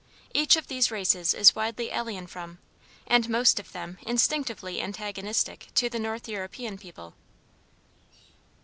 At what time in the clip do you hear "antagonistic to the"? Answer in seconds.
4.81-5.99